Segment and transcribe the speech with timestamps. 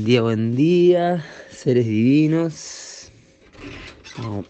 [0.00, 3.12] Buen día, buen día, seres divinos.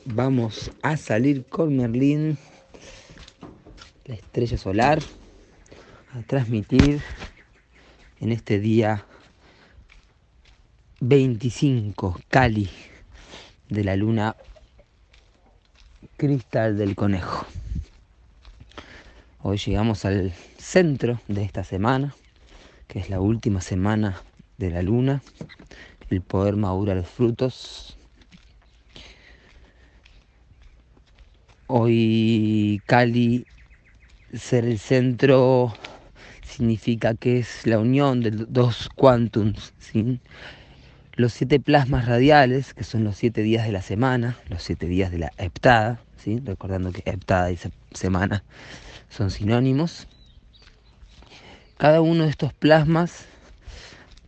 [0.04, 2.38] Vamos a salir con Merlín,
[4.04, 5.00] la estrella solar,
[6.14, 7.02] a transmitir
[8.20, 9.04] en este día
[11.00, 12.70] 25 Cali
[13.68, 14.36] de la luna
[16.16, 17.44] cristal del conejo.
[19.42, 22.14] Hoy llegamos al centro de esta semana,
[22.86, 24.22] que es la última semana
[24.60, 25.22] de la luna,
[26.10, 27.96] el poder madura los frutos.
[31.66, 33.46] Hoy Cali
[34.34, 35.72] ser el centro
[36.42, 40.20] significa que es la unión de dos quantums, ¿sí?
[41.14, 45.10] los siete plasmas radiales, que son los siete días de la semana, los siete días
[45.10, 46.40] de la heptada, ¿sí?
[46.44, 47.58] recordando que heptada y
[47.92, 48.44] semana
[49.08, 50.06] son sinónimos.
[51.78, 53.26] Cada uno de estos plasmas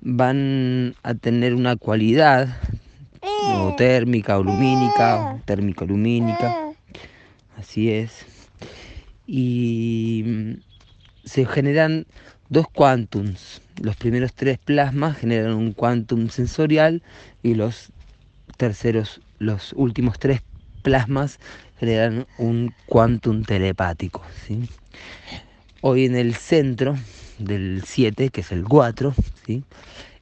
[0.03, 2.49] van a tener una cualidad
[3.23, 6.73] o térmica o lumínica, térmico-lumínica,
[7.57, 8.27] así es.
[9.27, 10.59] Y
[11.25, 12.07] se generan
[12.49, 13.63] dos quantums.
[13.81, 17.03] Los primeros tres plasmas generan un quantum sensorial
[17.43, 17.93] y los
[18.57, 20.43] terceros, los últimos tres
[20.83, 21.39] plasmas
[21.79, 24.23] generan un quantum telepático.
[24.47, 24.69] ¿sí?
[25.85, 26.97] Hoy en el centro
[27.41, 29.65] del 7, que es el 4, ¿sí?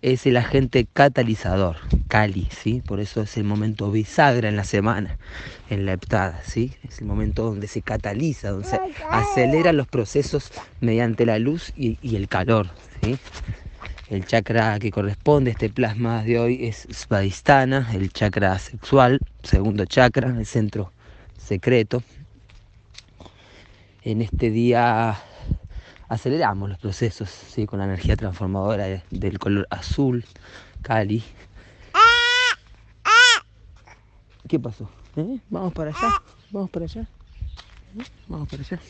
[0.00, 1.76] es el agente catalizador,
[2.08, 2.80] Cali, ¿sí?
[2.80, 5.18] por eso es el momento bisagra en la semana,
[5.68, 6.72] en la heptada, ¿sí?
[6.88, 8.80] es el momento donde se cataliza, donde se
[9.10, 12.70] aceleran los procesos mediante la luz y, el calor.
[13.02, 13.18] ¿sí?
[14.08, 19.84] El chakra que corresponde a este plasma de hoy es Svadhisthana, el chakra sexual, segundo
[19.84, 20.90] chakra, el centro
[21.36, 22.02] secreto.
[24.02, 25.20] En este día
[26.10, 27.66] aceleramos los procesos ¿sí?
[27.66, 30.24] con la energía transformadora del color azul,
[30.82, 31.22] Cali.
[34.48, 34.90] ¿Qué pasó?
[35.14, 35.38] ¿Eh?
[35.48, 36.20] Vamos para allá,
[36.50, 38.02] vamos para allá, ¿Eh?
[38.26, 38.80] vamos para allá.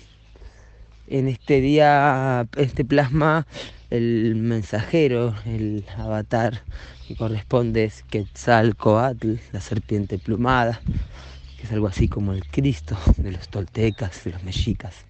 [1.08, 3.46] En este día, este plasma,
[3.90, 6.62] el mensajero, el avatar
[7.06, 10.80] que corresponde es Quetzalcoatl, la serpiente plumada,
[11.58, 15.09] que es algo así como el Cristo de los toltecas, de los mexicas.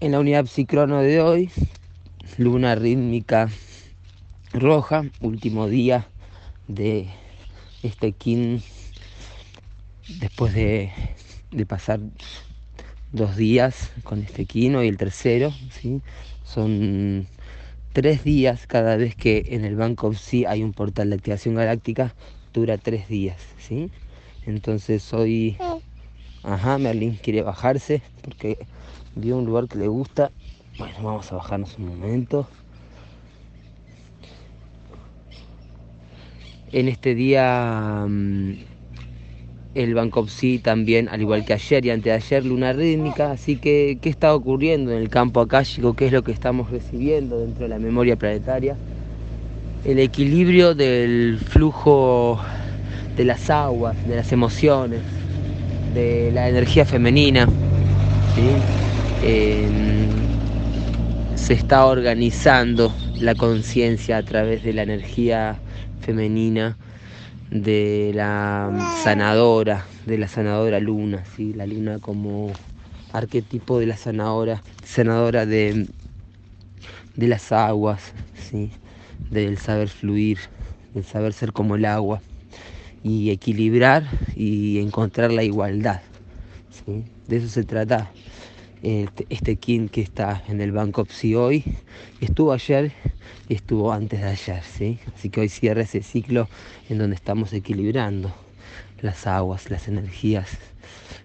[0.00, 1.50] En la unidad psicrono de hoy,
[2.36, 3.48] luna rítmica
[4.52, 6.06] roja, último día
[6.68, 7.08] de
[7.82, 8.62] este kin
[10.20, 10.92] después de,
[11.66, 11.98] pasar
[13.10, 16.00] dos días con este quino y el tercero, ¿sí?
[16.44, 17.26] son
[17.92, 22.14] tres días cada vez que en el Banco Sea hay un portal de activación galáctica,
[22.54, 23.90] dura tres días, ¿sí?
[24.46, 25.58] Entonces hoy,
[26.44, 28.58] ajá, Merlin quiere bajarse porque
[29.20, 30.30] vio un lugar que le gusta.
[30.78, 32.46] Bueno, vamos a bajarnos un momento.
[36.70, 38.52] En este día mm,
[39.74, 43.32] el Bancopsi también, al igual que ayer y antes de ayer, luna rítmica.
[43.32, 45.94] Así que, ¿qué está ocurriendo en el campo akáshico?
[45.94, 48.76] ¿Qué es lo que estamos recibiendo dentro de la memoria planetaria?
[49.84, 52.40] El equilibrio del flujo
[53.16, 55.00] de las aguas, de las emociones,
[55.94, 57.46] de la energía femenina.
[58.34, 58.77] ¿sí?
[61.48, 65.56] Se está organizando la conciencia a través de la energía
[66.00, 66.76] femenina,
[67.50, 68.70] de la
[69.02, 71.54] sanadora, de la sanadora luna, ¿sí?
[71.54, 72.52] la luna como
[73.12, 75.86] arquetipo de la sanadora, sanadora de,
[77.16, 78.12] de las aguas,
[78.50, 78.70] ¿sí?
[79.30, 80.38] del saber fluir,
[80.94, 82.20] del saber ser como el agua
[83.02, 84.04] y equilibrar
[84.36, 86.00] y encontrar la igualdad.
[86.70, 87.04] ¿sí?
[87.26, 88.10] De eso se trata
[88.82, 91.64] este, este kin que está en el Banco Psi hoy,
[92.20, 92.92] estuvo ayer
[93.48, 94.98] y estuvo antes de ayer, ¿sí?
[95.14, 96.48] Así que hoy cierra ese ciclo
[96.88, 98.32] en donde estamos equilibrando
[99.00, 100.58] las aguas, las energías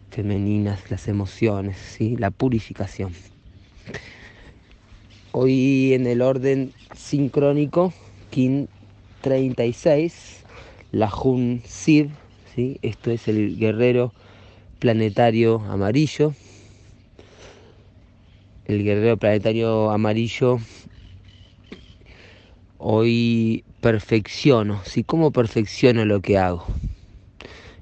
[0.09, 2.15] femeninas, las emociones, ¿sí?
[2.17, 3.13] La purificación.
[5.31, 7.93] Hoy en el orden sincrónico,
[8.29, 8.69] Kin
[9.21, 10.43] 36,
[10.91, 12.07] la Jun Sid,
[12.55, 12.77] ¿sí?
[12.83, 14.13] Esto es el guerrero
[14.79, 16.33] planetario amarillo,
[18.65, 20.59] el guerrero planetario amarillo,
[22.77, 25.03] hoy perfecciono, ¿sí?
[25.03, 26.65] ¿Cómo perfecciono lo que hago?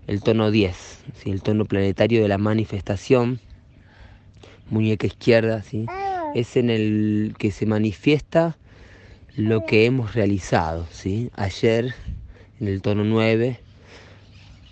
[0.08, 1.30] El tono 10, ¿sí?
[1.30, 3.40] el tono planetario de la manifestación,
[4.70, 5.86] muñeca izquierda, ¿sí?
[6.34, 8.58] es en el que se manifiesta
[9.36, 10.88] lo que hemos realizado.
[10.92, 11.30] ¿sí?
[11.36, 11.94] Ayer,
[12.60, 13.60] en el tono 9,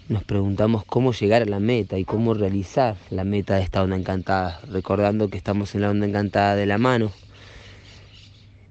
[0.09, 3.95] nos preguntamos cómo llegar a la meta y cómo realizar la meta de esta onda
[3.95, 7.11] encantada, recordando que estamos en la onda encantada de la mano.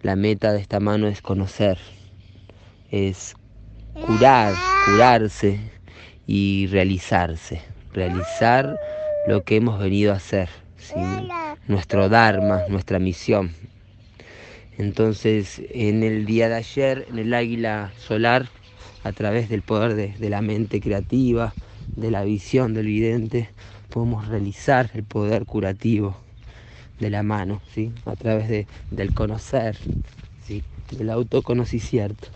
[0.03, 1.79] la meta de esta mano es conocer,
[2.91, 3.35] es
[4.07, 4.55] curar,
[4.85, 5.59] curarse
[6.27, 7.63] y realizarse,
[7.93, 8.79] realizar
[9.27, 10.49] lo que hemos venido a hacer,
[11.67, 13.55] nuestro Dharma, nuestra misión.
[14.77, 18.49] Entonces, en el día de ayer, en el águila solar,
[19.05, 21.55] a través del poder de, la mente creativa,
[21.97, 23.49] de la visión del vidente,
[23.91, 26.17] podemos realizar el poder curativo
[27.01, 27.93] de la mano, ¿sí?
[28.07, 29.77] a través de, del conocer,
[30.47, 30.63] ¿sí?
[30.97, 32.29] del autoconocimiento.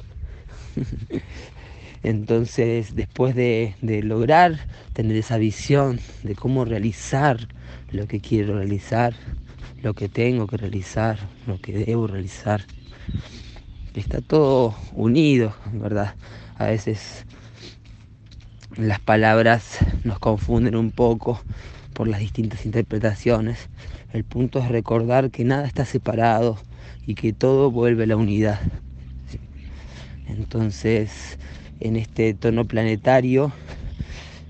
[2.03, 4.59] Entonces, después de, de, lograr
[4.93, 7.49] tener esa visión de cómo realizar
[7.93, 9.15] lo que quiero realizar,
[9.83, 12.65] lo que tengo que realizar, lo que debo realizar,
[13.95, 16.15] está todo unido, ¿verdad?
[16.63, 17.25] A veces
[18.77, 21.43] las palabras nos confunden un poco
[21.93, 23.69] por las distintas interpretaciones.
[24.13, 26.57] El punto es recordar que nada está separado
[27.05, 28.61] y que todo vuelve a la unidad.
[30.29, 31.37] Entonces,
[31.81, 33.53] en este tono planetario,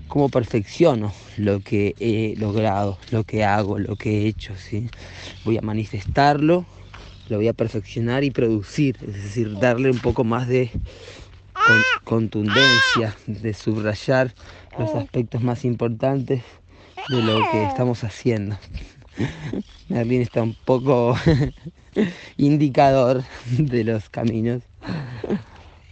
[0.07, 4.53] ¿cómo perfecciono lo que he logrado, lo que hago, lo que he hecho?
[4.55, 4.87] ¿sí?
[5.45, 6.67] Voy a manifestarlo,
[7.29, 10.69] lo voy a perfeccionar y producir, es decir, darle un poco más de
[12.03, 14.33] contundencia, de subrayar
[14.77, 16.43] los aspectos más importantes
[17.09, 18.57] de lo que estamos haciendo.
[19.89, 21.17] Merlin está un poco
[22.37, 23.23] indicador
[23.57, 24.63] de los caminos.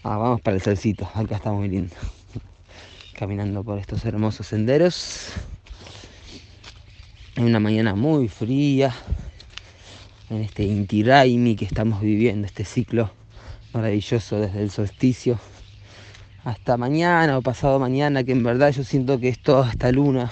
[0.04, 1.96] Ah, vamos para el solcito, acá está muy lindo.
[3.14, 5.30] Caminando por estos hermosos senderos.
[7.36, 8.94] En una mañana muy fría,
[10.30, 11.04] en este Inti
[11.56, 13.12] que estamos viviendo, este ciclo
[13.74, 15.40] maravilloso desde el solsticio
[16.44, 20.32] hasta mañana o pasado mañana, que en verdad yo siento que es toda esta luna,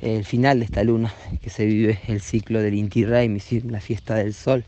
[0.00, 4.14] el final de esta luna, que se vive el ciclo del Inti Raymi, la fiesta
[4.14, 4.64] del sol.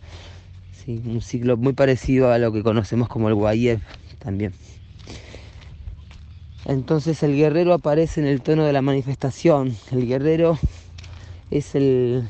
[0.87, 3.81] Un ciclo muy parecido a lo que conocemos como el Guayev
[4.19, 4.53] también.
[6.67, 9.75] Entonces el guerrero aparece en el tono de la manifestación.
[9.91, 10.59] El guerrero
[11.51, 12.29] es el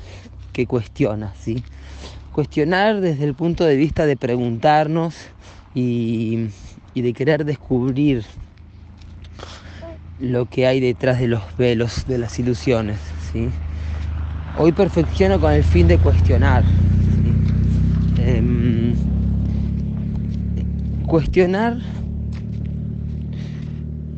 [0.53, 1.63] que cuestiona, ¿sí?
[2.33, 5.15] Cuestionar desde el punto de vista de preguntarnos
[5.75, 6.49] y,
[7.03, 8.25] de querer descubrir
[10.21, 12.99] lo que hay detrás de los velos, de las ilusiones.
[13.33, 13.49] ¿sí?
[14.59, 16.65] Hoy perfecciono con el fin de cuestionar.
[18.19, 18.95] Em,
[21.07, 21.79] cuestionar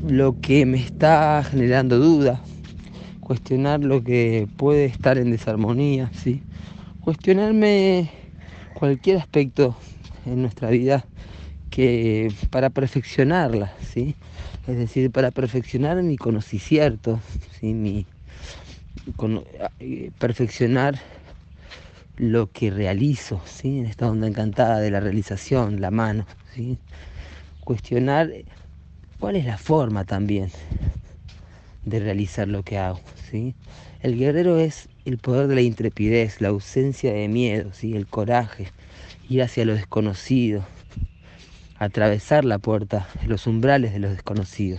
[0.06, 2.40] lo que me está generando duda,
[3.20, 6.43] cuestionar lo que puede estar en desarmonía, ¿sí?
[7.00, 8.11] cuestionarme
[8.75, 9.75] cualquier aspecto
[10.26, 11.06] en nuestra vida
[11.76, 14.14] que para perfeccionarla, ¿sí?
[14.67, 17.20] Es decir, para perfeccionar mi conocimiento,
[17.61, 17.75] ¿sí?
[17.75, 18.06] Mi,
[19.81, 20.99] eh, perfeccionar
[22.17, 23.81] lo que realizo, ¿sí?
[23.81, 26.78] En esta onda encantada de la realización, la mano, ¿sí?
[27.61, 28.32] Cuestionar
[29.20, 30.49] cuál es la forma también
[31.84, 33.55] de realizar lo que hago, ¿sí?
[34.00, 37.94] El guerrero es el poder de la intrepidez, la ausencia de miedo, ¿sí?
[37.94, 38.69] el coraje,
[39.29, 40.64] ir hacia lo desconocido,
[41.78, 44.78] atravesar la puerta, los umbrales de lo desconocido.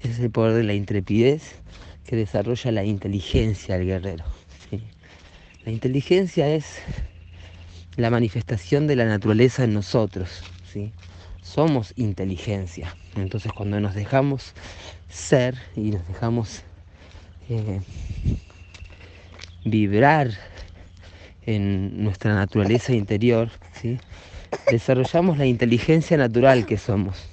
[0.00, 1.56] Ese es el poder de la intrepidez
[2.04, 4.24] que desarrolla la inteligencia del guerrero.
[5.64, 6.78] La inteligencia es
[7.96, 10.42] la manifestación de la naturaleza en nosotros.
[11.42, 12.94] Somos inteligencia.
[13.16, 14.52] Entonces cuando nos dejamos
[15.08, 16.62] ser y nos dejamos
[17.48, 17.80] eh,
[19.64, 20.32] vibrar
[21.46, 23.50] en nuestra naturaleza interior.
[24.70, 27.28] Desarrollamos la inteligencia natural que somos.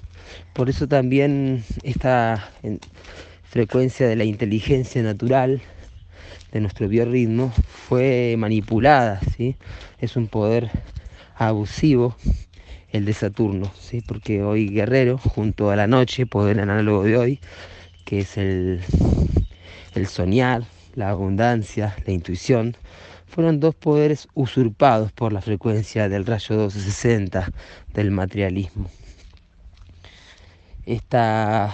[0.54, 2.52] Por eso también esta
[3.44, 5.62] frecuencia de la inteligencia natural
[6.52, 7.54] de nuestro biorritmo
[7.88, 9.56] fue manipulada, ¿sí?
[10.00, 10.70] Es un poder
[11.36, 12.16] abusivo
[12.92, 14.02] el de Saturno, ¿sí?
[14.02, 17.40] Porque hoy Guerrero, junto a la noche, poder análogo de hoy,
[18.06, 18.82] que es el,
[19.96, 20.64] el soñar,
[20.96, 22.76] la abundancia, la intuición,
[23.32, 27.50] fueron dos poderes usurpados por la frecuencia del rayo 1260
[27.94, 28.90] del materialismo.
[30.86, 31.74] Esta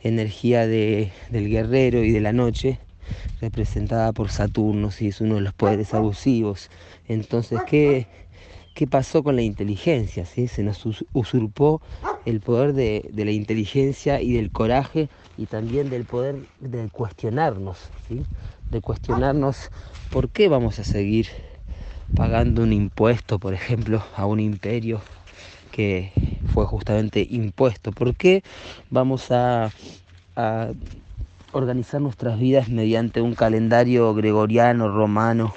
[0.00, 2.80] energía del guerrero y de la noche,
[3.40, 6.68] representada por Saturno, si es uno de los poderes abusivos.
[7.06, 8.08] Entonces, ¿qué,
[8.74, 10.26] qué pasó con la inteligencia?
[10.26, 10.48] ¿sí?
[10.48, 11.80] Se nos usurpó
[12.24, 17.78] el poder de, de, la inteligencia y del coraje y también del poder de cuestionarnos,
[18.08, 18.24] ¿sí?
[18.72, 19.70] de cuestionarnos
[20.14, 21.26] por qué vamos a seguir
[22.14, 25.00] pagando un impuesto, por ejemplo, a un imperio
[25.72, 26.12] que
[26.52, 28.44] fue justamente impuesto, por qué
[28.90, 29.72] vamos a,
[31.50, 35.52] organizar nuestras vidas mediante un calendario gregoriano, romano,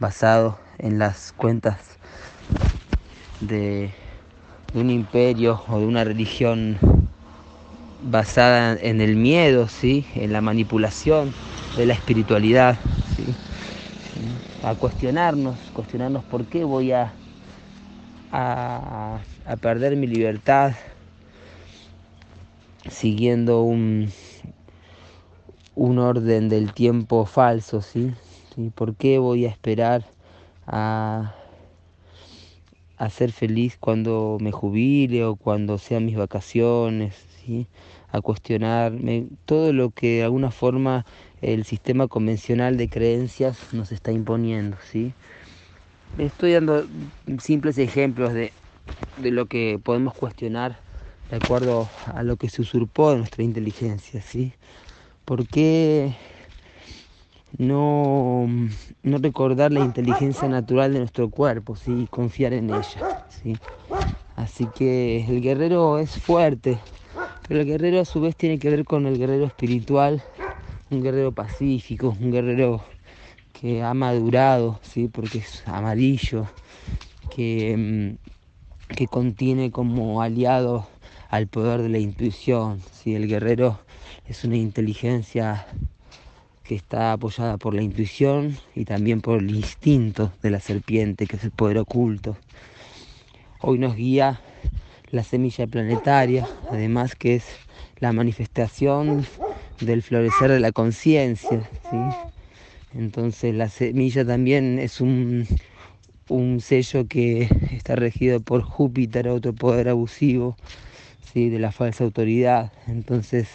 [0.00, 1.96] basado en las cuentas
[3.40, 3.90] de,
[4.74, 6.76] un imperio o de una religión
[8.02, 10.04] basada en el miedo, ¿sí?
[10.14, 11.32] en la manipulación
[11.78, 12.78] de la espiritualidad,
[14.64, 17.12] a cuestionarnos, cuestionarnos por qué voy a,
[18.32, 19.20] a,
[19.60, 20.72] perder mi libertad
[22.88, 24.10] siguiendo un,
[25.74, 28.14] un orden del tiempo falso, ¿sí?
[28.74, 30.04] ¿Por qué voy a esperar
[30.66, 31.34] a,
[32.96, 37.14] a ser feliz cuando me jubile o cuando sean mis vacaciones?
[37.44, 37.66] ¿sí?
[38.10, 41.04] A cuestionarme todo lo que de alguna forma
[41.52, 45.14] el sistema convencional de creencias nos está imponiendo, ¿sí?
[46.18, 46.86] Estoy dando
[47.38, 48.54] simples ejemplos de,
[49.16, 50.82] de lo que podemos cuestionar
[51.30, 54.54] de acuerdo a lo que se usurpó de nuestra inteligencia, ¿sí?
[55.24, 56.14] ¿Por qué
[57.58, 58.46] no,
[59.02, 63.06] no recordar la inteligencia natural de nuestro cuerpo y confiar en ella?
[63.28, 63.58] ¿sí?
[64.36, 66.80] Así que el guerrero es fuerte,
[67.48, 70.22] pero el guerrero a su vez tiene que ver con el guerrero espiritual,
[70.94, 72.84] un guerrero pacífico, un guerrero
[73.52, 75.08] que ha madurado, ¿sí?
[75.08, 76.46] porque es amarillo,
[77.34, 78.16] que,
[78.88, 80.86] mm, que contiene como aliado
[81.30, 82.80] al poder de la intuición.
[82.92, 83.14] ¿sí?
[83.14, 83.80] El guerrero
[84.28, 85.66] es una inteligencia
[86.62, 91.36] que está apoyada por la intuición y también por el instinto de la serpiente, que
[91.36, 92.36] es el poder oculto.
[93.60, 94.40] Hoy nos guía
[95.10, 97.44] la semilla planetaria, además que es
[97.98, 99.26] la manifestación
[99.80, 101.68] del florecer de la conciencia.
[102.94, 105.46] Entonces la semilla también es un,
[106.28, 110.56] un sello que está regido por Júpiter, otro poder abusivo
[111.32, 111.48] ¿sí?
[111.48, 112.72] de la falsa autoridad.
[112.86, 113.48] Entonces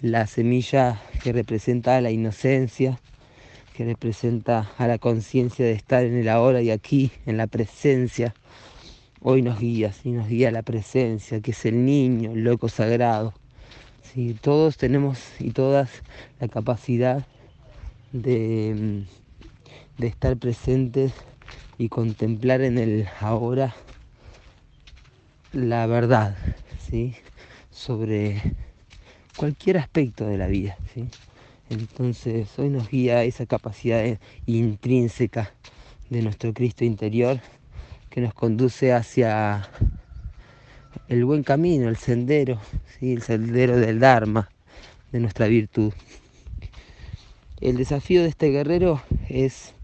[0.00, 3.00] la semilla que representa a la inocencia,
[3.74, 8.34] que representa a la conciencia de estar en el ahora y aquí, en la presencia,
[9.20, 10.12] hoy nos guía, ¿sí?
[10.12, 13.32] nos guía la presencia, que es el niño, el loco sagrado.
[14.14, 14.36] ¿Sí?
[14.40, 15.90] Todos tenemos y todas
[16.40, 17.26] la capacidad
[18.12, 19.04] de,
[19.98, 21.12] de estar presentes
[21.78, 23.74] y contemplar en el ahora
[25.52, 26.36] la verdad,
[26.88, 27.14] ¿sí?
[27.70, 28.40] sobre
[29.36, 30.76] cualquier aspecto de la vida.
[30.92, 31.08] ¿sí?
[31.70, 35.52] Entonces hoy nos guía esa capacidad intrínseca
[36.10, 37.40] de nuestro Cristo interior
[38.10, 39.68] que nos conduce hacia
[41.08, 42.60] el buen camino, el sendero,
[42.98, 43.12] ¿sí?
[43.12, 44.50] el sendero del Dharma,
[45.12, 45.92] de nuestra virtud.
[47.60, 49.74] El desafío de este guerrero es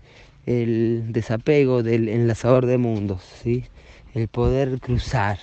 [0.47, 3.65] el desapego del enlazador de mundos, ¿sí?
[4.15, 5.39] el poder cruzar,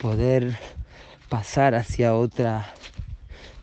[0.00, 0.56] poder
[1.28, 2.74] pasar hacia otra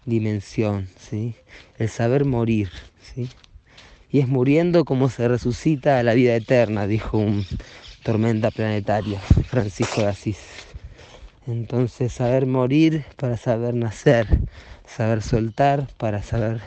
[0.05, 1.35] dimensión, ¿sí?
[1.77, 2.69] el saber morir.
[3.01, 3.29] ¿sí?
[4.11, 7.45] Y es muriendo como se resucita a la vida eterna, dijo un
[8.03, 10.60] tormenta planetaria, Francisco de Asís.
[11.47, 14.27] Entonces saber morir para saber nacer,
[14.85, 16.61] saber soltar para saber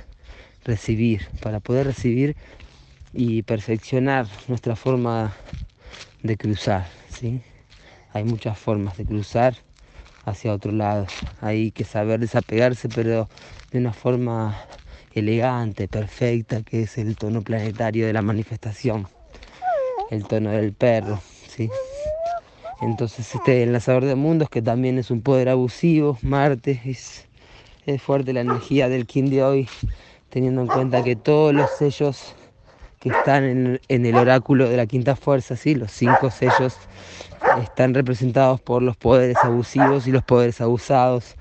[0.64, 2.37] recibir, para poder recibir
[3.12, 5.33] y perfeccionar nuestra forma
[6.23, 6.87] de cruzar.
[7.09, 7.40] ¿sí?
[8.12, 9.54] Hay muchas formas de cruzar
[10.25, 11.07] hacia otro lado.
[11.40, 13.28] Hay que saber desapegarse, pero
[13.71, 14.57] de una forma
[15.12, 19.07] elegante, perfecta, que es el tono planetario de la manifestación,
[20.11, 21.71] el tono del perro, ¿sí?
[22.84, 27.26] Entonces este enlazador de mundos, que también es un poder abusivo, Marte, es,
[27.86, 29.68] es fuerte la energía del King de hoy,
[30.28, 32.34] teniendo en cuenta que todos los sellos
[33.00, 35.74] que están en, el oráculo de la quinta fuerza, ¿sí?
[35.74, 36.76] los cinco sellos
[37.62, 41.36] están representados por los poderes abusivos y los poderes abusados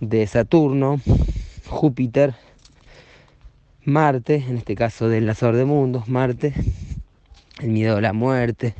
[0.00, 1.00] de Saturno,
[1.68, 2.34] Júpiter,
[3.82, 6.52] Marte, en este caso del enlazador de mundos, Marte,
[7.60, 8.74] el miedo a la muerte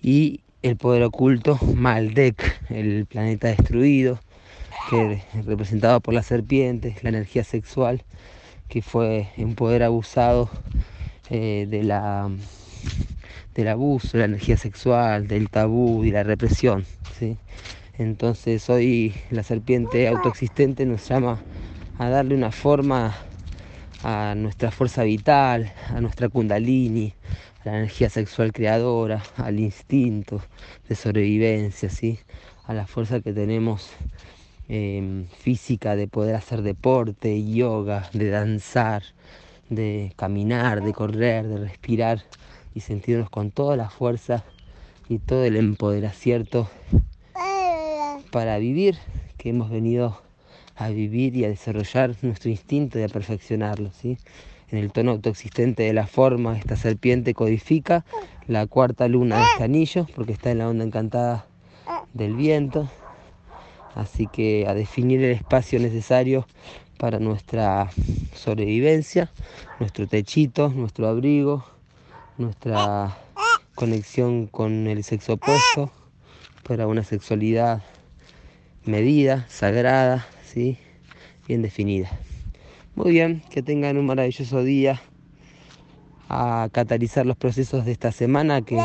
[0.00, 4.20] y el poder oculto Maldek, el planeta destruido,
[4.90, 8.04] que es representado por la serpiente, la energía sexual,
[8.68, 10.50] que fue un poder abusado
[11.30, 12.30] eh, de la
[13.54, 16.84] del abuso, la energía sexual, del tabú y la represión.
[17.18, 17.36] ¿sí?
[17.98, 21.40] Entonces hoy la serpiente autoexistente nos llama
[21.98, 23.16] a darle una forma
[24.02, 27.12] a nuestra fuerza vital, a nuestra kundalini,
[27.64, 30.40] la energía sexual creadora, al instinto
[30.88, 32.18] de sobrevivencia, ¿sí?
[32.64, 33.90] a la fuerza que tenemos
[34.68, 39.02] em, física de poder hacer deporte, yoga, de danzar,
[39.68, 42.22] de caminar, de correr, de respirar
[42.74, 44.44] y sentirnos con toda la fuerza
[45.08, 46.70] y todo el empoderacierto
[48.30, 48.96] para vivir
[49.36, 50.22] que hemos venido
[50.76, 53.90] a vivir y a desarrollar nuestro instinto y a perfeccionarlo.
[53.92, 54.18] ¿sí?
[54.70, 58.04] En el tono autoexistente de la forma, esta serpiente codifica
[58.46, 61.46] la cuarta luna de este anillo, porque está en la onda encantada
[62.14, 62.88] del viento.
[63.94, 66.46] Así que a definir el espacio necesario
[66.98, 67.90] para nuestra
[68.34, 69.30] sobrevivencia,
[69.80, 71.64] nuestro techito, nuestro abrigo,
[72.38, 73.16] nuestra
[73.74, 75.90] conexión con el sexo opuesto,
[76.62, 77.82] para una sexualidad
[78.84, 80.78] medida, sagrada, ¿sí?
[81.48, 82.10] bien definida.
[82.96, 85.00] Muy bien, que tengan un maravilloso día
[86.28, 88.78] a catalizar los procesos de esta semana que,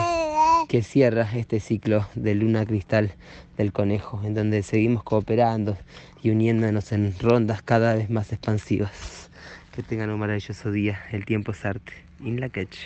[0.69, 3.13] que cierra este ciclo de luna cristal
[3.57, 5.77] del conejo, en donde seguimos cooperando
[6.21, 9.29] y uniéndonos en rondas cada vez más expansivas.
[9.75, 11.01] Que tengan un maravilloso día.
[11.11, 11.91] El tiempo es arte.
[12.21, 12.77] In la catch.